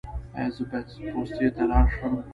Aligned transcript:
ایا 0.37 0.49
زه 0.55 0.63
باید 0.69 0.87
پوستې 1.13 1.47
ته 1.55 1.63
لاړ 1.71 1.85
شم؟ 1.95 2.13